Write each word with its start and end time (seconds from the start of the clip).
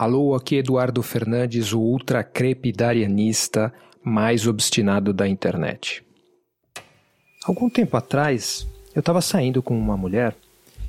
Alô, 0.00 0.34
aqui 0.34 0.56
Eduardo 0.56 1.02
Fernandes, 1.02 1.74
o 1.74 1.78
ultra 1.78 2.24
crepidarianista 2.24 3.70
mais 4.02 4.46
obstinado 4.46 5.12
da 5.12 5.28
internet. 5.28 6.02
Algum 7.44 7.68
tempo 7.68 7.94
atrás, 7.98 8.66
eu 8.94 9.00
estava 9.00 9.20
saindo 9.20 9.62
com 9.62 9.78
uma 9.78 9.98
mulher 9.98 10.34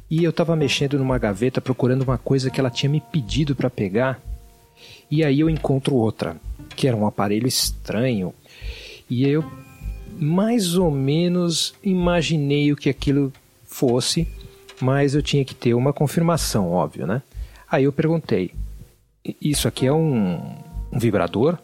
e 0.09 0.23
eu 0.23 0.29
estava 0.29 0.55
mexendo 0.55 0.97
numa 0.97 1.17
gaveta 1.17 1.59
procurando 1.59 2.03
uma 2.03 2.17
coisa 2.17 2.49
que 2.49 2.57
ela 2.57 2.69
tinha 2.69 2.89
me 2.89 3.01
pedido 3.01 3.53
para 3.53 3.69
pegar. 3.69 4.17
E 5.11 5.25
aí 5.25 5.41
eu 5.41 5.49
encontro 5.49 5.93
outra, 5.93 6.37
que 6.73 6.87
era 6.87 6.95
um 6.95 7.05
aparelho 7.05 7.49
estranho. 7.49 8.33
E 9.09 9.27
eu 9.27 9.43
mais 10.17 10.77
ou 10.77 10.89
menos 10.89 11.75
imaginei 11.83 12.71
o 12.71 12.77
que 12.77 12.89
aquilo 12.89 13.33
fosse, 13.65 14.25
mas 14.79 15.13
eu 15.13 15.21
tinha 15.21 15.43
que 15.43 15.53
ter 15.53 15.73
uma 15.73 15.91
confirmação, 15.91 16.71
óbvio, 16.71 17.05
né? 17.05 17.21
Aí 17.69 17.83
eu 17.83 17.91
perguntei: 17.91 18.53
Isso 19.23 19.67
aqui 19.67 19.85
é 19.85 19.93
um, 19.93 20.55
um 20.91 20.99
vibrador? 20.99 21.57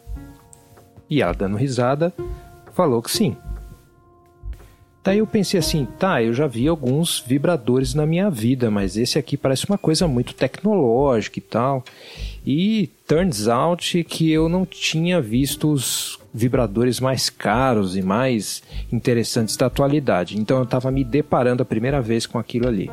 E 1.10 1.22
ela, 1.22 1.34
dando 1.34 1.58
risada, 1.58 2.14
falou 2.74 3.02
que 3.02 3.12
sim. 3.12 3.36
Daí 5.04 5.20
eu 5.20 5.26
pensei 5.26 5.58
assim, 5.58 5.88
tá, 5.98 6.22
eu 6.22 6.34
já 6.34 6.48
vi 6.48 6.68
alguns 6.68 7.24
vibradores 7.26 7.94
na 7.94 8.06
minha 8.06 8.30
vida, 8.30 8.70
mas 8.70 8.98
esse 8.98 9.18
aqui 9.18 9.38
parece 9.38 9.66
uma 9.66 9.78
coisa 9.78 10.06
muito 10.06 10.34
tecnológica 10.34 11.40
e 11.40 11.42
tal. 11.42 11.82
E 12.46 12.90
turns 13.08 13.48
out 13.48 14.04
que 14.04 14.30
eu 14.30 14.50
não 14.50 14.66
tinha 14.66 15.22
visto 15.22 15.72
os 15.72 16.20
vibradores 16.34 17.00
mais 17.00 17.30
caros 17.30 17.96
e 17.96 18.02
mais 18.02 18.62
interessantes 18.92 19.56
da 19.56 19.68
atualidade. 19.68 20.38
Então 20.38 20.58
eu 20.58 20.64
estava 20.64 20.92
me 20.92 21.06
deparando 21.06 21.64
a 21.64 21.66
primeira 21.66 22.02
vez 22.02 22.26
com 22.26 22.38
aquilo 22.38 22.68
ali. 22.68 22.92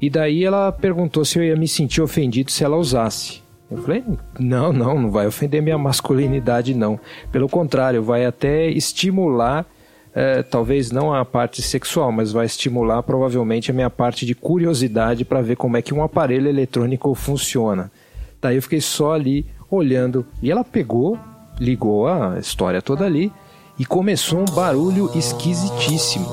E 0.00 0.08
daí 0.08 0.44
ela 0.44 0.72
perguntou 0.72 1.26
se 1.26 1.38
eu 1.38 1.44
ia 1.44 1.56
me 1.56 1.68
sentir 1.68 2.00
ofendido 2.00 2.50
se 2.50 2.64
ela 2.64 2.76
usasse. 2.78 3.42
Eu 3.70 3.78
falei, 3.78 4.04
não, 4.38 4.72
não, 4.72 5.00
não 5.00 5.10
vai 5.10 5.26
ofender 5.26 5.60
minha 5.60 5.76
masculinidade, 5.76 6.74
não. 6.74 7.00
Pelo 7.32 7.48
contrário, 7.48 8.02
vai 8.02 8.24
até 8.24 8.68
estimular, 8.68 9.66
é, 10.14 10.42
talvez 10.42 10.92
não 10.92 11.12
a 11.12 11.24
parte 11.24 11.60
sexual, 11.62 12.12
mas 12.12 12.30
vai 12.30 12.46
estimular 12.46 13.02
provavelmente 13.02 13.70
a 13.70 13.74
minha 13.74 13.90
parte 13.90 14.24
de 14.24 14.34
curiosidade 14.34 15.24
para 15.24 15.42
ver 15.42 15.56
como 15.56 15.76
é 15.76 15.82
que 15.82 15.92
um 15.92 16.02
aparelho 16.02 16.48
eletrônico 16.48 17.12
funciona. 17.14 17.90
Daí 18.40 18.56
eu 18.56 18.62
fiquei 18.62 18.80
só 18.80 19.12
ali 19.12 19.46
olhando. 19.68 20.24
E 20.40 20.50
ela 20.50 20.62
pegou, 20.62 21.18
ligou 21.58 22.06
a 22.06 22.38
história 22.38 22.80
toda 22.80 23.04
ali 23.04 23.32
e 23.78 23.84
começou 23.84 24.40
um 24.40 24.54
barulho 24.54 25.10
esquisitíssimo. 25.14 26.26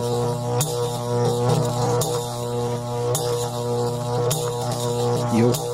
E 5.35 5.39
eu. 5.39 5.72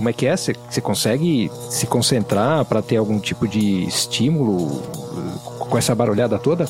Como 0.00 0.08
é 0.08 0.14
que 0.14 0.24
é? 0.24 0.34
Você, 0.34 0.54
consegue 0.80 1.50
se 1.68 1.86
concentrar 1.86 2.64
para 2.64 2.80
ter 2.80 2.96
algum 2.96 3.20
tipo 3.20 3.46
de 3.46 3.84
estímulo 3.84 4.56
uh, 4.56 5.58
com 5.58 5.76
essa 5.76 5.94
barulhada 5.94 6.38
toda? 6.38 6.64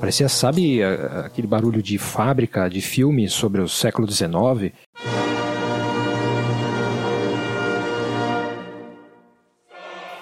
Parecia, 0.00 0.28
sabe, 0.28 0.82
aquele 0.82 1.46
barulho 1.46 1.80
de 1.80 1.98
fábrica, 1.98 2.68
de 2.68 2.80
filme 2.80 3.28
sobre 3.28 3.60
o 3.60 3.68
século 3.68 4.10
XIX. 4.10 4.72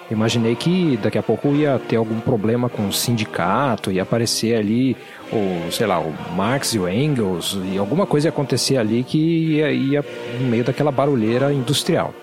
Imaginei 0.09 0.55
que 0.55 0.97
daqui 0.97 1.17
a 1.17 1.23
pouco 1.23 1.55
ia 1.55 1.79
ter 1.79 1.95
algum 1.95 2.19
problema 2.19 2.69
com 2.69 2.87
o 2.87 2.93
sindicato, 2.93 3.91
ia 3.91 4.03
aparecer 4.03 4.55
ali 4.55 4.95
o, 5.31 5.71
sei 5.71 5.87
lá, 5.87 5.99
o 5.99 6.13
Marx 6.35 6.75
e 6.75 6.79
o 6.79 6.87
Engels, 6.87 7.57
e 7.71 7.77
alguma 7.77 8.05
coisa 8.05 8.27
ia 8.27 8.29
acontecer 8.29 8.77
ali 8.77 9.03
que 9.03 9.17
ia, 9.17 9.71
ia 9.71 10.05
no 10.39 10.47
meio 10.47 10.63
daquela 10.63 10.91
barulheira 10.91 11.51
industrial. 11.51 12.13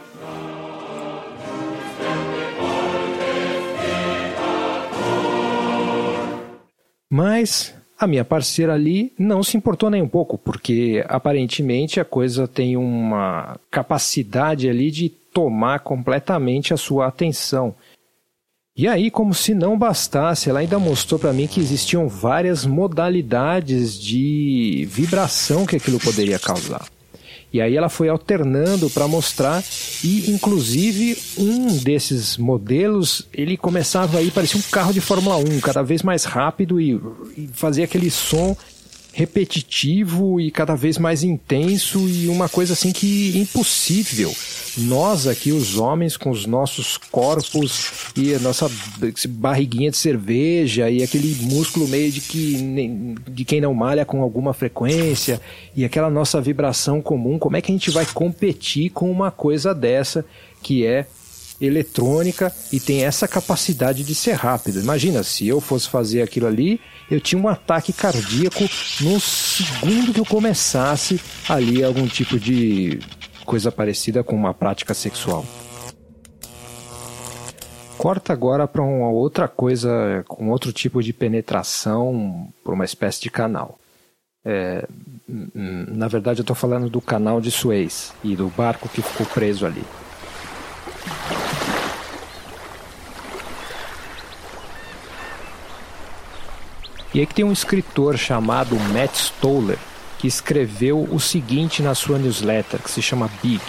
Mas 7.11 7.75
a 8.05 8.07
minha 8.07 8.25
parceira 8.25 8.75
ali 8.75 9.13
não 9.19 9.43
se 9.43 9.57
importou 9.57 9.89
nem 9.89 10.03
um 10.03 10.09
pouco, 10.09 10.37
porque 10.37 11.05
aparentemente 11.09 12.01
a 12.01 12.05
coisa 12.05 12.49
tem 12.49 12.77
uma 12.77 13.59
capacidade 13.71 14.69
ali 14.69 14.91
de 14.91 15.09
tomar 15.09 15.81
completamente 15.81 16.75
a 16.75 16.77
sua 16.77 17.07
atenção. 17.07 17.75
E 18.75 18.89
aí, 18.89 19.11
como 19.11 19.35
se 19.35 19.55
não 19.55 19.79
bastasse, 19.79 20.49
ela 20.49 20.61
ainda 20.61 20.79
mostrou 20.79 21.21
para 21.21 21.33
mim 21.33 21.47
que 21.47 21.61
existiam 21.61 22.09
várias 22.09 22.65
modalidades 22.65 23.99
de 23.99 24.89
vibração 24.91 25.67
que 25.67 25.77
aquilo 25.77 26.01
poderia 26.01 26.39
causar. 26.39 26.87
E 27.53 27.61
aí 27.61 27.77
ela 27.77 27.89
foi 27.89 28.09
alternando 28.09 28.89
para 28.89 29.07
mostrar 29.07 29.63
e 30.03 30.31
inclusive 30.31 31.19
um 31.37 31.77
desses 31.79 32.37
modelos, 32.39 33.29
ele 33.33 33.57
começava 33.57 34.19
aí 34.19 34.31
parecia 34.31 34.59
um 34.59 34.71
carro 34.71 34.93
de 34.93 35.01
Fórmula 35.01 35.37
1, 35.37 35.61
cada 35.61 35.83
vez 35.83 36.03
mais 36.03 36.25
rápido 36.25 36.81
e, 36.81 37.01
e 37.37 37.49
fazia 37.53 37.85
aquele 37.85 38.11
som 38.11 38.57
repetitivo 39.13 40.41
e 40.41 40.51
cada 40.51 40.75
vez 40.75 40.97
mais 40.97 41.23
intenso 41.23 42.09
e 42.09 42.29
uma 42.29 42.49
coisa 42.49 42.73
assim 42.73 42.93
que 42.93 43.39
impossível. 43.39 44.35
Nós 44.79 45.27
aqui, 45.27 45.53
os 45.53 45.77
homens, 45.77 46.17
com 46.17 46.31
os 46.31 46.47
nossos 46.47 46.97
corpos 46.97 48.13
e 48.17 48.35
a 48.35 48.39
nossa 48.39 48.71
barriguinha 49.29 49.91
de 49.91 49.99
cerveja 49.99 50.89
e 50.91 51.03
aquele 51.03 51.35
músculo 51.43 51.87
meio 51.87 52.11
de 52.11 52.21
que 52.21 53.17
de 53.29 53.45
quem 53.45 53.61
não 53.61 53.75
malha 53.75 54.05
com 54.05 54.23
alguma 54.23 54.55
frequência 54.55 55.41
e 55.77 55.85
aquela 55.85 56.09
nossa 56.09 56.41
vibração 56.41 57.03
comum, 57.03 57.39
como 57.39 57.57
é 57.57 57.61
que 57.61 57.71
a 57.71 57.75
gente 57.75 57.91
vai 57.91 58.07
competir 58.07 58.91
com 58.91 59.11
uma 59.11 59.31
coisa 59.31 59.75
dessa 59.75 60.25
que 60.63 60.87
é 60.87 61.07
eletrônica 61.63 62.53
e 62.73 62.81
tem 62.81 63.05
essa 63.05 63.29
capacidade 63.29 64.03
de 64.03 64.15
ser 64.15 64.33
rápido. 64.33 64.81
Imagina, 64.81 65.23
se 65.23 65.47
eu 65.47 65.61
fosse 65.61 65.89
fazer 65.89 66.23
aquilo 66.23 66.47
ali, 66.47 66.81
eu 67.11 67.21
tinha 67.21 67.41
um 67.41 67.49
ataque 67.49 67.93
cardíaco 67.93 68.65
no 69.01 69.21
segundo 69.21 70.13
que 70.13 70.21
eu 70.21 70.27
começasse 70.27 71.21
ali 71.49 71.85
algum 71.85 72.07
tipo 72.07 72.39
de 72.39 72.99
coisa 73.45 73.71
parecida 73.71 74.25
com 74.25 74.35
uma 74.35 74.53
prática 74.53 74.93
sexual. 74.93 75.47
Corta 77.97 78.33
agora 78.33 78.67
para 78.67 78.83
uma 78.83 79.11
outra 79.11 79.47
coisa, 79.47 80.25
com 80.27 80.51
outro 80.51 80.73
tipo 80.73 81.01
de 81.01 81.13
penetração 81.13 82.49
por 82.65 82.75
uma 82.75 82.85
espécie 82.85 83.21
de 83.21 83.31
canal. 83.31 83.79
É, 84.45 84.85
na 85.29 86.09
verdade, 86.09 86.41
eu 86.41 86.43
estou 86.43 86.57
falando 86.57 86.91
do 86.91 87.01
canal 87.01 87.41
de 87.41 87.53
Suez 87.53 88.13
e 88.25 88.35
do 88.35 88.49
barco 88.49 88.89
que 88.89 89.01
ficou 89.01 89.25
preso 89.27 89.65
ali. 89.65 89.85
E 97.15 97.21
aí 97.21 97.27
que 97.27 97.35
tem 97.35 97.45
um 97.45 97.53
escritor 97.53 98.17
chamado 98.17 98.75
Matt 98.77 99.15
Stoller 99.17 99.79
que 100.19 100.27
escreveu 100.27 101.03
o 101.11 101.19
seguinte 101.19 101.83
na 101.83 101.95
sua 101.95 102.17
newsletter, 102.17 102.81
que 102.81 102.91
se 102.91 103.03
chama 103.03 103.29
Big. 103.43 103.61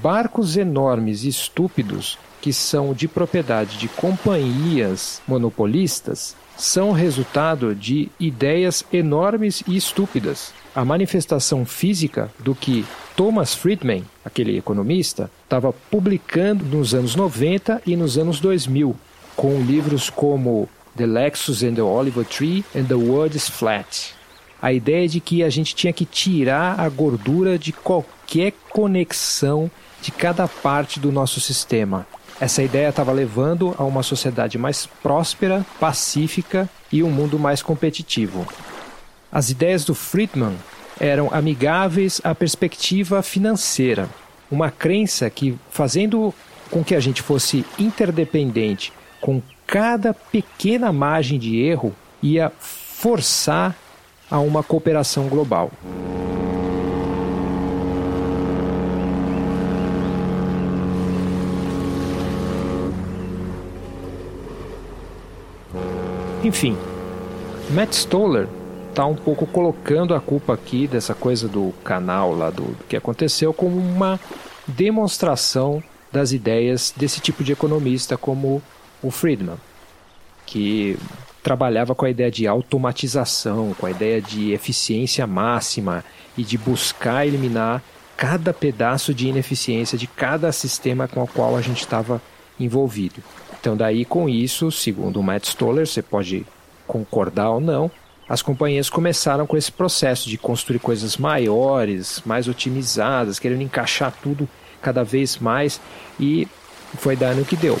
Barcos 0.00 0.56
enormes 0.56 1.24
e 1.24 1.28
estúpidos 1.28 2.18
que 2.40 2.52
são 2.52 2.94
de 2.94 3.06
propriedade 3.06 3.78
de 3.78 3.88
companhias 3.88 5.20
monopolistas 5.26 6.36
são 6.56 6.92
resultado 6.92 7.74
de 7.74 8.08
ideias 8.18 8.84
enormes 8.92 9.62
e 9.66 9.76
estúpidas. 9.76 10.52
A 10.74 10.84
manifestação 10.84 11.64
física 11.64 12.30
do 12.38 12.54
que 12.54 12.84
Thomas 13.16 13.54
Friedman, 13.54 14.04
aquele 14.24 14.56
economista, 14.56 15.30
estava 15.44 15.72
publicando 15.72 16.64
nos 16.64 16.94
anos 16.94 17.14
90 17.14 17.82
e 17.86 17.96
nos 17.96 18.16
anos 18.16 18.40
2000, 18.40 18.96
com 19.36 19.60
livros 19.60 20.08
como 20.10 20.68
The 20.94 21.06
Lexus 21.06 21.62
and 21.62 21.74
the 21.74 21.82
Oliver 21.82 22.22
Tree 22.22 22.64
and 22.74 22.84
the 22.84 22.94
World 22.94 23.34
is 23.34 23.48
Flat. 23.48 24.12
A 24.60 24.74
ideia 24.74 25.08
de 25.08 25.20
que 25.20 25.42
a 25.42 25.48
gente 25.48 25.74
tinha 25.74 25.92
que 25.92 26.04
tirar 26.04 26.78
a 26.78 26.88
gordura 26.88 27.58
de 27.58 27.72
qualquer 27.72 28.52
conexão 28.70 29.70
de 30.02 30.10
cada 30.10 30.46
parte 30.46 31.00
do 31.00 31.10
nosso 31.10 31.40
sistema. 31.40 32.06
Essa 32.38 32.62
ideia 32.62 32.90
estava 32.90 33.10
levando 33.10 33.74
a 33.78 33.84
uma 33.84 34.02
sociedade 34.02 34.58
mais 34.58 34.84
próspera, 34.84 35.64
pacífica 35.80 36.68
e 36.92 37.02
um 37.02 37.10
mundo 37.10 37.38
mais 37.38 37.62
competitivo. 37.62 38.46
As 39.30 39.48
ideias 39.48 39.84
do 39.84 39.94
Friedman 39.94 40.56
eram 41.00 41.32
amigáveis 41.32 42.20
à 42.22 42.34
perspectiva 42.34 43.22
financeira, 43.22 44.10
uma 44.50 44.70
crença 44.70 45.30
que, 45.30 45.58
fazendo 45.70 46.34
com 46.70 46.84
que 46.84 46.94
a 46.94 47.00
gente 47.00 47.22
fosse 47.22 47.64
interdependente 47.78 48.92
com 49.22 49.40
cada 49.66 50.12
pequena 50.12 50.92
margem 50.92 51.38
de 51.38 51.58
erro 51.58 51.94
ia 52.20 52.52
forçar 52.58 53.74
a 54.28 54.40
uma 54.40 54.62
cooperação 54.62 55.28
global. 55.28 55.70
Enfim, 66.44 66.76
Matt 67.70 67.92
Stoller 67.92 68.48
tá 68.92 69.06
um 69.06 69.14
pouco 69.14 69.46
colocando 69.46 70.14
a 70.14 70.20
culpa 70.20 70.54
aqui 70.54 70.88
dessa 70.88 71.14
coisa 71.14 71.46
do 71.46 71.72
canal 71.84 72.34
lá 72.34 72.50
do, 72.50 72.64
do 72.64 72.84
que 72.88 72.96
aconteceu 72.96 73.54
como 73.54 73.78
uma 73.78 74.18
demonstração 74.66 75.82
das 76.10 76.32
ideias 76.32 76.92
desse 76.96 77.20
tipo 77.20 77.44
de 77.44 77.52
economista 77.52 78.18
como 78.18 78.60
o 79.02 79.10
Friedman, 79.10 79.56
que 80.46 80.96
trabalhava 81.42 81.94
com 81.94 82.04
a 82.04 82.10
ideia 82.10 82.30
de 82.30 82.46
automatização, 82.46 83.74
com 83.78 83.86
a 83.86 83.90
ideia 83.90 84.22
de 84.22 84.52
eficiência 84.52 85.26
máxima 85.26 86.04
e 86.38 86.44
de 86.44 86.56
buscar 86.56 87.26
eliminar 87.26 87.82
cada 88.16 88.52
pedaço 88.52 89.12
de 89.12 89.26
ineficiência 89.26 89.98
de 89.98 90.06
cada 90.06 90.52
sistema 90.52 91.08
com 91.08 91.22
o 91.22 91.26
qual 91.26 91.56
a 91.56 91.60
gente 91.60 91.80
estava 91.80 92.22
envolvido. 92.60 93.22
Então, 93.60 93.76
daí 93.76 94.04
com 94.04 94.28
isso, 94.28 94.70
segundo 94.70 95.18
o 95.18 95.22
Matt 95.22 95.46
Stoller, 95.46 95.86
você 95.86 96.02
pode 96.02 96.46
concordar 96.86 97.50
ou 97.50 97.60
não, 97.60 97.90
as 98.28 98.40
companhias 98.40 98.88
começaram 98.88 99.46
com 99.46 99.56
esse 99.56 99.72
processo 99.72 100.28
de 100.28 100.38
construir 100.38 100.78
coisas 100.78 101.16
maiores, 101.16 102.22
mais 102.24 102.48
otimizadas, 102.48 103.38
querendo 103.38 103.62
encaixar 103.62 104.12
tudo 104.22 104.48
cada 104.80 105.02
vez 105.02 105.38
mais 105.38 105.80
e 106.18 106.46
foi 106.98 107.16
dando 107.16 107.42
o 107.42 107.44
que 107.44 107.56
deu. 107.56 107.78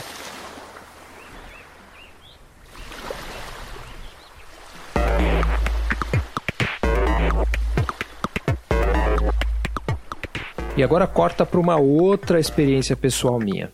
E 10.76 10.82
agora 10.82 11.06
corta 11.06 11.44
para 11.44 11.60
uma 11.60 11.76
outra 11.76 12.40
experiência 12.40 12.96
pessoal 12.96 13.38
minha. 13.38 13.70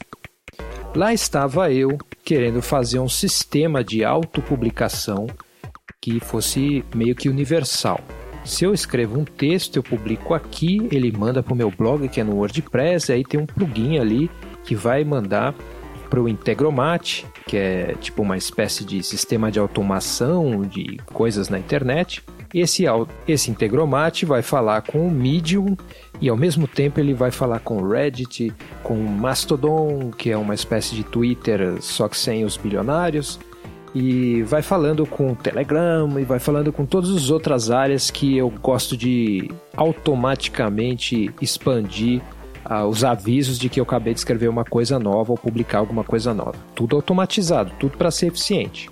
Lá 0.95 1.13
estava 1.13 1.71
eu 1.71 1.97
querendo 2.25 2.61
fazer 2.61 2.99
um 2.99 3.09
sistema 3.09 3.85
de 3.85 4.05
autopublicação 4.05 5.29
que 6.01 6.19
fosse 6.19 6.85
meio 6.95 7.15
que 7.15 7.29
universal. 7.29 8.01
Se 8.45 8.65
eu 8.65 8.75
escrevo 8.75 9.19
um 9.19 9.25
texto, 9.25 9.77
eu 9.77 9.83
publico 9.83 10.35
aqui, 10.35 10.89
ele 10.91 11.13
manda 11.13 11.43
para 11.43 11.53
o 11.53 11.57
meu 11.57 11.71
blog 11.71 12.09
que 12.09 12.21
é 12.21 12.25
no 12.25 12.37
WordPress, 12.37 13.13
aí 13.13 13.23
tem 13.23 13.39
um 13.39 13.47
plugin 13.47 13.99
ali 13.99 14.31
que 14.65 14.75
vai 14.75 15.05
mandar 15.05 15.55
para 16.09 16.21
o 16.21 16.29
Integromat, 16.29 17.25
que 17.47 17.57
é 17.57 17.95
tipo 18.01 18.23
uma 18.23 18.37
espécie 18.37 18.85
de 18.85 19.03
sistema 19.03 19.53
de 19.53 19.59
automação 19.59 20.63
de 20.63 20.99
coisas 21.13 21.49
na 21.49 21.59
internet. 21.59 22.25
Esse, 22.53 22.85
esse 23.27 23.51
Integromat 23.51 24.23
vai 24.25 24.43
falar 24.43 24.83
com 24.83 25.07
o 25.07 25.11
Medium 25.11 25.77
e 26.21 26.29
ao 26.29 26.37
mesmo 26.37 26.67
tempo 26.67 26.99
ele 26.99 27.13
vai 27.13 27.31
falar 27.31 27.61
com 27.61 27.79
o 27.79 27.89
Reddit, 27.89 28.53
com 28.83 28.95
o 28.95 29.09
Mastodon, 29.09 30.11
que 30.11 30.31
é 30.31 30.37
uma 30.37 30.55
espécie 30.55 30.95
de 30.95 31.05
Twitter 31.05 31.77
só 31.81 32.09
que 32.09 32.17
sem 32.17 32.45
os 32.45 32.57
bilionários, 32.57 33.39
e 33.95 34.43
vai 34.43 34.63
falando 34.63 35.07
com 35.07 35.33
o 35.33 35.37
Telegram 35.37 36.19
e 36.19 36.25
vai 36.25 36.39
falando 36.39 36.73
com 36.73 36.87
todas 36.87 37.11
as 37.11 37.31
outras 37.31 37.71
áreas 37.71 38.11
que 38.11 38.37
eu 38.37 38.51
gosto 38.63 38.97
de 38.97 39.51
automaticamente 39.77 41.31
expandir 41.41 42.23
uh, 42.69 42.85
os 42.87 43.05
avisos 43.05 43.59
de 43.59 43.69
que 43.69 43.81
eu 43.81 43.85
acabei 43.85 44.13
de 44.13 44.21
escrever 44.21 44.49
uma 44.49 44.65
coisa 44.65 44.99
nova 44.99 45.33
ou 45.33 45.39
publicar 45.39 45.79
alguma 45.79 46.05
coisa 46.05 46.35
nova. 46.35 46.57
Tudo 46.75 46.97
automatizado, 46.97 47.73
tudo 47.79 47.97
para 47.97 48.11
ser 48.11 48.27
eficiente. 48.27 48.91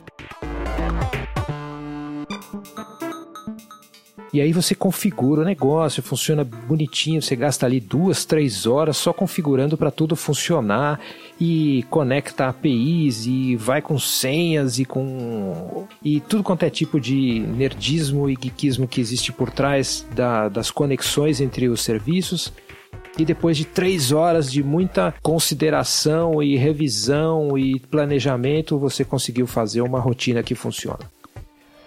E 4.37 4.41
aí 4.43 4.53
você 4.53 4.75
configura 4.75 5.41
o 5.41 5.45
negócio, 5.47 6.03
funciona 6.03 6.45
bonitinho, 6.45 7.23
você 7.23 7.35
gasta 7.35 7.65
ali 7.65 7.81
duas, 7.81 8.27
três 8.27 8.67
horas 8.67 8.99
só 8.99 9.11
configurando 9.11 9.79
para 9.79 9.91
tudo 9.91 10.15
funcionar 10.15 11.01
e 11.41 11.87
conecta 11.89 12.47
APIs 12.47 13.25
e 13.25 13.57
vai 13.57 13.81
com 13.81 13.99
senhas 13.99 14.79
e 14.79 14.85
com 14.85 15.87
e 16.05 16.21
tudo 16.21 16.43
quanto 16.43 16.65
é 16.65 16.69
tipo 16.69 17.01
de 17.01 17.41
nerdismo 17.49 18.29
e 18.29 18.37
geekismo 18.37 18.87
que 18.87 19.01
existe 19.01 19.33
por 19.33 19.51
trás 19.51 20.07
da, 20.15 20.51
das 20.51 20.71
conexões 20.71 21.41
entre 21.41 21.71
os 21.71 21.81
serviços. 21.81 22.53
E 23.19 23.25
depois 23.25 23.57
de 23.57 23.65
três 23.65 24.13
horas 24.13 24.53
de 24.53 24.63
muita 24.63 25.15
consideração 25.23 26.43
e 26.43 26.59
revisão 26.59 27.57
e 27.57 27.81
planejamento, 27.81 28.79
você 28.79 29.03
conseguiu 29.03 29.47
fazer 29.47 29.81
uma 29.81 29.99
rotina 29.99 30.43
que 30.43 30.55
funciona. 30.55 31.11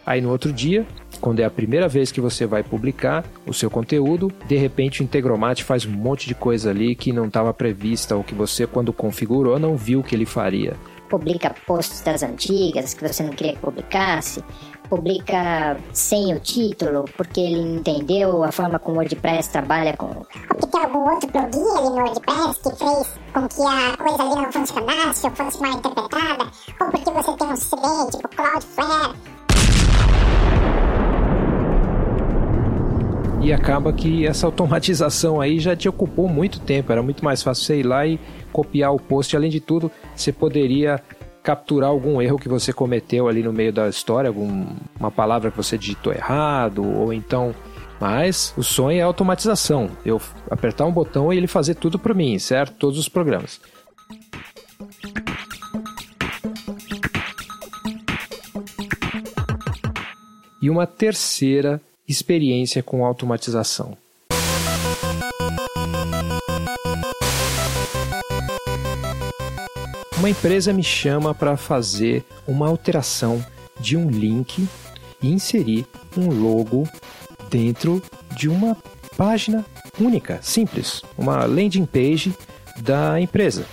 Aí 0.10 0.22
no 0.22 0.31
outro 0.31 0.51
dia, 0.51 0.88
quando 1.19 1.39
é 1.39 1.45
a 1.45 1.50
primeira 1.50 1.88
vez 1.88 2.12
que 2.12 2.21
você 2.21 2.45
vai 2.45 2.63
publicar 2.63 3.25
o 3.45 3.54
seu 3.54 3.69
conteúdo, 3.69 4.31
de 4.48 4.56
repente 4.56 5.01
o 5.01 5.04
Integromat 5.04 5.62
faz 5.63 5.86
um 5.86 5.92
monte 5.92 6.27
de 6.27 6.36
coisa 6.36 6.69
ali 6.69 6.95
que 6.95 7.12
não 7.12 7.27
estava 7.27 7.54
prevista 7.54 8.16
ou 8.16 8.24
que 8.24 8.33
você, 8.33 8.66
quando 8.66 8.94
configurou, 8.94 9.60
não 9.60 9.75
viu 9.75 10.01
que 10.01 10.16
ele 10.16 10.25
faria. 10.25 10.75
Publica 11.10 11.56
posts 11.66 12.01
das 12.01 12.21
antigas 12.21 12.94
que 12.94 13.07
você 13.07 13.24
não 13.24 13.31
queria 13.31 13.54
que 13.54 13.60
publicasse, 13.60 14.44
publica 14.89 15.77
sem 15.94 16.33
o 16.33 16.39
título, 16.39 17.06
porque 17.16 17.39
ele 17.39 17.77
entendeu 17.77 18.44
a 18.44 18.51
forma 18.51 18.80
como 18.80 18.98
o 18.98 19.00
WordPress 19.00 19.50
trabalha 19.51 19.95
com. 19.95 20.25
Porque 20.48 20.68
tem 20.68 20.81
algum 20.81 21.10
outro 21.10 21.30
plugin 21.31 21.77
ali 21.77 21.89
no 21.89 21.95
WordPress 21.95 22.60
que 22.62 22.75
fez 22.75 23.19
com 23.33 23.48
que 23.48 23.62
a 23.62 23.98
coisa 23.98 24.24
ali 24.24 24.36
não 24.36 24.51
funcionasse 24.51 25.25
ou 25.25 25.31
fosse 25.31 25.62
mal 25.62 25.72
interpretada, 25.72 26.44
ou 26.81 26.92
porque 26.92 27.12
você 27.12 27.38
tem 27.38 27.48
um 27.48 27.56
CDN 27.56 28.12
tipo 28.12 28.30
Cloudflare 28.30 29.15
E 33.50 33.54
acaba 33.54 33.92
que 33.92 34.28
essa 34.28 34.46
automatização 34.48 35.42
aí 35.42 35.60
já 35.60 35.75
te 35.75 35.90
ocupou 35.90 36.28
muito 36.28 36.60
tempo. 36.60 36.92
Era 36.92 37.01
muito 37.01 37.25
mais 37.25 37.42
fácil 37.42 37.66
você 37.66 37.80
ir 37.80 37.84
lá 37.84 38.06
e 38.06 38.19
copiar 38.54 38.94
o 38.94 39.00
post. 39.00 39.36
Além 39.36 39.50
de 39.50 39.60
tudo, 39.60 39.90
você 40.16 40.31
poderia 40.31 41.01
capturar 41.42 41.90
algum 41.90 42.22
erro 42.22 42.38
que 42.38 42.48
você 42.48 42.72
cometeu 42.72 43.28
ali 43.28 43.42
no 43.42 43.51
meio 43.51 43.74
da 43.74 43.90
história, 43.90 44.28
alguma 44.28 45.10
palavra 45.10 45.50
que 45.50 45.57
você 45.57 45.80
digitou 45.80 46.13
errado, 46.13 46.88
ou 46.88 47.12
então. 47.12 47.56
Mas 48.00 48.54
o 48.56 48.62
sonho 48.62 49.00
é 49.00 49.01
automatização. 49.01 49.90
Eu 50.06 50.22
apertar 50.48 50.86
um 50.86 50.92
botão 50.92 51.34
e 51.34 51.38
ele 51.38 51.48
fazer 51.48 51.74
tudo 51.74 51.98
para 51.98 52.13
mim, 52.13 52.38
certo? 52.38 52.75
Todos 52.75 53.00
os 53.00 53.10
programas. 53.10 53.60
E 60.62 60.69
uma 60.69 60.86
terceira 60.86 61.81
experiência 62.10 62.82
com 62.82 63.06
automatização. 63.06 63.96
Uma 70.18 70.30
empresa 70.30 70.74
me 70.74 70.84
chama 70.84 71.34
para 71.34 71.56
fazer 71.56 72.26
uma 72.46 72.68
alteração 72.68 73.46
de 73.80 73.96
um 73.96 74.10
link 74.10 74.68
e 75.22 75.32
inserir 75.32 75.86
um 76.18 76.30
logo 76.30 76.90
dentro 77.50 78.02
de 78.36 78.50
uma 78.50 78.76
página 79.16 79.66
única, 80.00 80.40
simples, 80.42 81.04
uma 81.18 81.46
landing 81.46 81.86
page 81.86 82.34
da 82.82 83.20
empresa. 83.22 83.66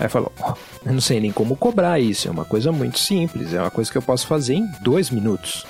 Aí 0.00 0.08
falou: 0.08 0.32
oh, 0.40 0.54
eu 0.84 0.92
não 0.92 1.00
sei 1.00 1.20
nem 1.20 1.32
como 1.32 1.56
cobrar 1.56 2.00
isso, 2.00 2.26
é 2.26 2.30
uma 2.30 2.44
coisa 2.44 2.72
muito 2.72 2.98
simples, 2.98 3.52
é 3.52 3.60
uma 3.60 3.70
coisa 3.70 3.90
que 3.90 3.98
eu 3.98 4.02
posso 4.02 4.26
fazer 4.26 4.54
em 4.54 4.66
dois 4.82 5.10
minutos. 5.10 5.64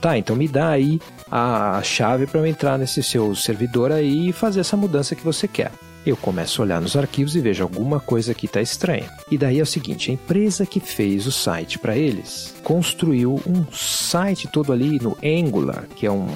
Tá, 0.00 0.18
então 0.18 0.36
me 0.36 0.46
dá 0.46 0.70
aí 0.70 1.00
a 1.30 1.80
chave 1.82 2.26
para 2.26 2.40
eu 2.40 2.46
entrar 2.46 2.78
nesse 2.78 3.02
seu 3.02 3.34
servidor 3.34 3.90
aí 3.90 4.28
e 4.28 4.32
fazer 4.32 4.60
essa 4.60 4.76
mudança 4.76 5.14
que 5.14 5.24
você 5.24 5.48
quer. 5.48 5.72
Eu 6.04 6.16
começo 6.16 6.62
a 6.62 6.64
olhar 6.64 6.80
nos 6.80 6.94
arquivos 6.94 7.34
e 7.34 7.40
vejo 7.40 7.64
alguma 7.64 7.98
coisa 7.98 8.32
que 8.32 8.46
está 8.46 8.60
estranha. 8.60 9.10
E 9.28 9.36
daí 9.36 9.58
é 9.58 9.62
o 9.62 9.66
seguinte: 9.66 10.10
a 10.10 10.14
empresa 10.14 10.64
que 10.64 10.78
fez 10.78 11.26
o 11.26 11.32
site 11.32 11.80
para 11.80 11.96
eles 11.96 12.54
construiu 12.62 13.42
um 13.44 13.66
site 13.72 14.46
todo 14.46 14.72
ali 14.72 15.00
no 15.00 15.16
Angular, 15.24 15.88
que 15.96 16.06
é 16.06 16.10
um, 16.10 16.28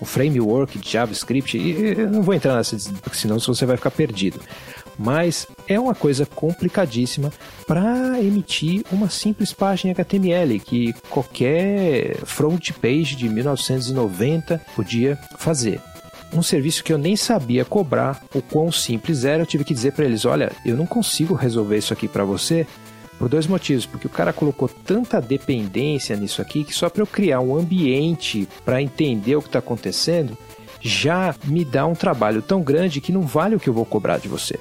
um 0.00 0.04
framework 0.04 0.78
de 0.78 0.88
JavaScript. 0.88 1.58
E 1.58 1.98
eu 1.98 2.08
não 2.08 2.22
vou 2.22 2.34
entrar 2.34 2.54
nessa, 2.54 2.76
porque 3.02 3.18
senão 3.18 3.40
você 3.40 3.66
vai 3.66 3.76
ficar 3.76 3.90
perdido 3.90 4.40
mas 4.98 5.46
é 5.68 5.78
uma 5.78 5.94
coisa 5.94 6.24
complicadíssima 6.26 7.32
para 7.66 8.20
emitir 8.20 8.84
uma 8.90 9.10
simples 9.10 9.52
página 9.52 9.92
HTML 9.92 10.58
que 10.60 10.94
qualquer 11.10 12.16
front 12.24 12.72
page 12.72 13.16
de 13.16 13.28
1990 13.28 14.60
podia 14.74 15.18
fazer. 15.38 15.80
Um 16.32 16.42
serviço 16.42 16.82
que 16.82 16.92
eu 16.92 16.98
nem 16.98 17.16
sabia 17.16 17.64
cobrar 17.64 18.22
o 18.34 18.42
quão 18.42 18.72
simples 18.72 19.24
era, 19.24 19.42
eu 19.42 19.46
tive 19.46 19.64
que 19.64 19.74
dizer 19.74 19.92
para 19.92 20.04
eles: 20.04 20.24
olha, 20.24 20.50
eu 20.64 20.76
não 20.76 20.86
consigo 20.86 21.34
resolver 21.34 21.78
isso 21.78 21.92
aqui 21.92 22.08
para 22.08 22.24
você 22.24 22.66
por 23.18 23.28
dois 23.28 23.46
motivos, 23.46 23.86
porque 23.86 24.06
o 24.06 24.10
cara 24.10 24.32
colocou 24.32 24.68
tanta 24.68 25.20
dependência 25.20 26.16
nisso 26.16 26.42
aqui 26.42 26.64
que 26.64 26.74
só 26.74 26.90
para 26.90 27.02
eu 27.02 27.06
criar 27.06 27.40
um 27.40 27.56
ambiente 27.56 28.46
para 28.64 28.82
entender 28.82 29.36
o 29.36 29.40
que 29.40 29.48
está 29.48 29.58
acontecendo 29.58 30.36
já 30.80 31.34
me 31.44 31.64
dá 31.64 31.86
um 31.86 31.94
trabalho 31.94 32.42
tão 32.42 32.62
grande 32.62 33.00
que 33.00 33.12
não 33.12 33.22
vale 33.22 33.56
o 33.56 33.60
que 33.60 33.68
eu 33.68 33.74
vou 33.74 33.84
cobrar 33.84 34.18
de 34.18 34.28
você. 34.28 34.58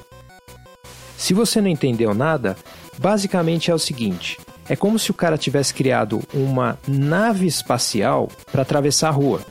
Se 1.25 1.33
você 1.33 1.59
não 1.59 1.69
entendeu 1.69 2.13
nada, 2.13 2.55
basicamente 2.99 3.71
é 3.71 3.73
o 3.73 3.79
seguinte: 3.79 4.37
é 4.69 4.75
como 4.75 4.99
se 4.99 5.09
o 5.09 5.13
cara 5.15 5.39
tivesse 5.39 5.73
criado 5.73 6.21
uma 6.31 6.77
nave 6.87 7.47
espacial 7.47 8.29
para 8.51 8.61
atravessar 8.61 9.07
a 9.07 9.11
rua. 9.11 9.41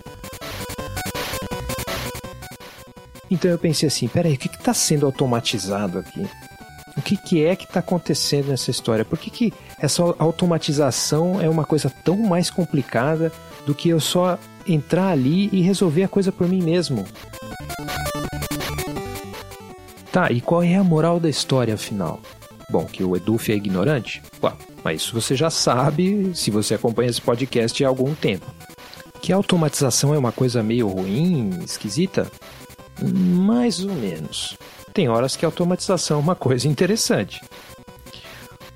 Então 3.28 3.50
eu 3.50 3.58
pensei 3.58 3.88
assim: 3.88 4.06
peraí, 4.06 4.34
o 4.34 4.38
que 4.38 4.46
está 4.46 4.72
sendo 4.72 5.04
automatizado 5.04 5.98
aqui? 5.98 6.24
O 6.96 7.02
que, 7.02 7.16
que 7.16 7.44
é 7.44 7.56
que 7.56 7.64
está 7.64 7.80
acontecendo 7.80 8.50
nessa 8.50 8.70
história? 8.70 9.04
Por 9.04 9.18
que, 9.18 9.28
que 9.28 9.52
essa 9.76 10.00
automatização 10.20 11.40
é 11.40 11.48
uma 11.48 11.64
coisa 11.64 11.90
tão 12.04 12.18
mais 12.18 12.50
complicada 12.50 13.32
do 13.66 13.74
que 13.74 13.88
eu 13.88 13.98
só 13.98 14.38
entrar 14.64 15.08
ali 15.08 15.50
e 15.52 15.60
resolver 15.60 16.04
a 16.04 16.08
coisa 16.08 16.30
por 16.30 16.48
mim 16.48 16.62
mesmo? 16.62 17.04
Tá, 20.14 20.30
e 20.30 20.40
qual 20.40 20.62
é 20.62 20.76
a 20.76 20.84
moral 20.84 21.18
da 21.18 21.28
história 21.28 21.74
afinal? 21.74 22.20
Bom, 22.70 22.84
que 22.84 23.02
o 23.02 23.16
Eduf 23.16 23.50
é 23.50 23.56
ignorante? 23.56 24.22
Ué, 24.40 24.52
mas 24.84 25.02
isso 25.02 25.20
você 25.20 25.34
já 25.34 25.50
sabe 25.50 26.30
se 26.36 26.52
você 26.52 26.74
acompanha 26.74 27.10
esse 27.10 27.20
podcast 27.20 27.84
há 27.84 27.88
algum 27.88 28.14
tempo. 28.14 28.46
Que 29.20 29.32
a 29.32 29.36
automatização 29.36 30.14
é 30.14 30.18
uma 30.18 30.30
coisa 30.30 30.62
meio 30.62 30.86
ruim, 30.86 31.50
esquisita? 31.64 32.30
Mais 33.02 33.84
ou 33.84 33.92
menos. 33.92 34.56
Tem 34.92 35.08
horas 35.08 35.34
que 35.34 35.44
a 35.44 35.48
automatização 35.48 36.18
é 36.18 36.20
uma 36.20 36.36
coisa 36.36 36.68
interessante. 36.68 37.40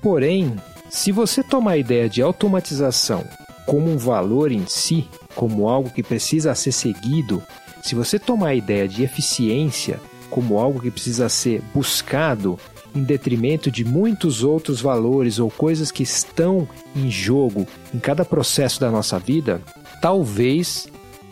Porém, 0.01 0.57
se 0.89 1.09
você 1.13 1.41
tomar 1.41 1.71
a 1.71 1.77
ideia 1.77 2.09
de 2.09 2.21
automatização 2.21 3.23
como 3.65 3.89
um 3.89 3.97
valor 3.97 4.51
em 4.51 4.65
si, 4.67 5.07
como 5.35 5.69
algo 5.69 5.89
que 5.89 6.03
precisa 6.03 6.53
ser 6.53 6.73
seguido, 6.73 7.41
se 7.81 7.95
você 7.95 8.19
tomar 8.19 8.49
a 8.49 8.55
ideia 8.55 8.89
de 8.89 9.05
eficiência 9.05 10.01
como 10.29 10.59
algo 10.59 10.79
que 10.79 10.91
precisa 10.91 11.29
ser 11.29 11.61
buscado 11.73 12.59
em 12.95 13.03
detrimento 13.03 13.69
de 13.69 13.85
muitos 13.85 14.43
outros 14.43 14.81
valores 14.81 15.39
ou 15.39 15.49
coisas 15.49 15.91
que 15.91 16.03
estão 16.03 16.67
em 16.95 17.09
jogo 17.09 17.67
em 17.93 17.99
cada 17.99 18.25
processo 18.25 18.79
da 18.79 18.89
nossa 18.89 19.19
vida, 19.19 19.61
talvez 20.01 20.87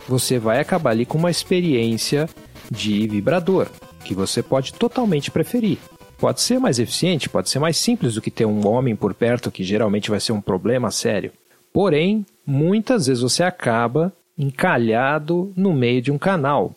você 0.08 0.38
vai 0.38 0.60
acabar 0.60 0.90
ali 0.90 1.04
com 1.04 1.18
uma 1.18 1.30
experiência 1.30 2.28
de 2.70 3.06
vibrador, 3.06 3.68
que 4.04 4.14
você 4.14 4.42
pode 4.42 4.72
totalmente 4.72 5.30
preferir. 5.30 5.78
Pode 6.18 6.40
ser 6.40 6.58
mais 6.58 6.78
eficiente, 6.78 7.28
pode 7.28 7.48
ser 7.48 7.58
mais 7.58 7.76
simples 7.76 8.14
do 8.14 8.22
que 8.22 8.30
ter 8.30 8.44
um 8.44 8.66
homem 8.66 8.96
por 8.96 9.14
perto, 9.14 9.50
que 9.50 9.62
geralmente 9.62 10.10
vai 10.10 10.18
ser 10.18 10.32
um 10.32 10.40
problema 10.40 10.90
sério. 10.90 11.32
Porém, 11.72 12.26
muitas 12.44 13.06
vezes 13.06 13.22
você 13.22 13.42
acaba 13.42 14.12
encalhado 14.36 15.52
no 15.56 15.72
meio 15.72 16.00
de 16.02 16.10
um 16.10 16.18
canal, 16.18 16.74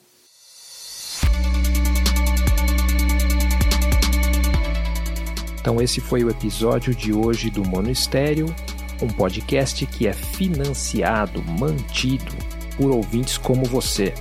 Então 5.62 5.80
esse 5.80 6.02
foi 6.02 6.24
o 6.24 6.30
episódio 6.30 6.94
de 6.94 7.14
hoje 7.14 7.52
do 7.52 7.64
Monistério, 7.64 8.54
um 9.00 9.08
podcast 9.08 9.86
que 9.86 10.08
é 10.08 10.14
financiado, 10.14 11.42
mantido 11.60 12.34
por 12.76 12.92
ouvintes 12.92 13.38
como 13.38 13.64
você. 13.66 14.14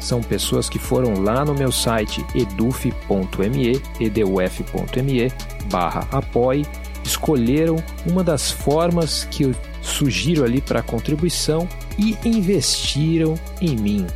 São 0.00 0.20
pessoas 0.20 0.68
que 0.68 0.78
foram 0.78 1.22
lá 1.22 1.44
no 1.44 1.54
meu 1.54 1.70
site 1.70 2.26
eduf.me, 2.34 3.80
eduf.me, 4.00 5.32
barra 5.70 6.08
apoie, 6.10 6.66
escolheram 7.04 7.76
uma 8.04 8.24
das 8.24 8.50
formas 8.50 9.24
que 9.30 9.44
eu 9.44 9.54
sugiro 9.80 10.44
ali 10.44 10.60
para 10.60 10.82
contribuição 10.82 11.68
e 11.96 12.18
investiram 12.24 13.34
em 13.60 13.76
mim. 13.76 14.06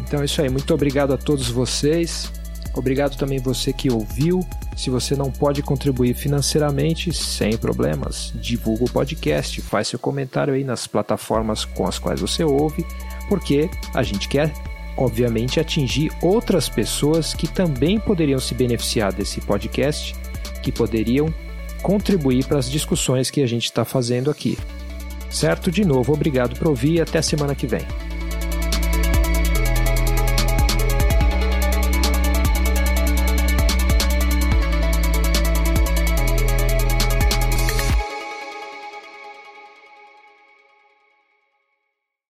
Então 0.00 0.22
é 0.22 0.24
isso 0.24 0.40
aí, 0.40 0.48
muito 0.48 0.72
obrigado 0.72 1.12
a 1.12 1.18
todos 1.18 1.50
vocês. 1.50 2.32
Obrigado 2.74 3.16
também 3.16 3.38
você 3.38 3.72
que 3.72 3.90
ouviu. 3.90 4.40
Se 4.76 4.90
você 4.90 5.16
não 5.16 5.30
pode 5.30 5.62
contribuir 5.62 6.14
financeiramente, 6.14 7.12
sem 7.12 7.56
problemas, 7.56 8.32
divulga 8.36 8.84
o 8.84 8.90
podcast, 8.90 9.60
faz 9.60 9.88
seu 9.88 9.98
comentário 9.98 10.54
aí 10.54 10.64
nas 10.64 10.86
plataformas 10.86 11.64
com 11.64 11.86
as 11.86 11.98
quais 11.98 12.20
você 12.20 12.44
ouve, 12.44 12.86
porque 13.28 13.68
a 13.92 14.02
gente 14.02 14.28
quer, 14.28 14.52
obviamente, 14.96 15.58
atingir 15.58 16.12
outras 16.22 16.68
pessoas 16.68 17.34
que 17.34 17.48
também 17.48 17.98
poderiam 17.98 18.38
se 18.38 18.54
beneficiar 18.54 19.12
desse 19.12 19.40
podcast, 19.40 20.14
que 20.62 20.70
poderiam 20.70 21.32
contribuir 21.82 22.44
para 22.46 22.58
as 22.58 22.70
discussões 22.70 23.30
que 23.30 23.42
a 23.42 23.46
gente 23.46 23.64
está 23.64 23.84
fazendo 23.84 24.30
aqui. 24.30 24.56
Certo? 25.28 25.70
De 25.70 25.84
novo, 25.84 26.12
obrigado 26.12 26.56
por 26.56 26.68
ouvir 26.68 26.94
e 26.94 27.00
até 27.00 27.20
semana 27.22 27.54
que 27.54 27.66
vem. 27.66 28.09